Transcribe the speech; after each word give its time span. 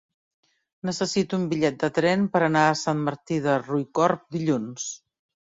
Necessito 0.89 1.37
un 1.39 1.43
bitllet 1.51 1.77
de 1.83 1.89
tren 1.97 2.23
per 2.37 2.41
anar 2.47 2.65
a 2.71 2.79
Sant 2.81 3.05
Martí 3.11 3.39
de 3.45 3.61
Riucorb 3.61 4.27
dilluns. 4.41 4.91